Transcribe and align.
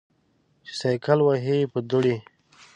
چې 0.65 0.73
سایکل 0.79 1.19
وهې 1.23 1.57
په 1.71 1.79
دوړې. 1.89 2.15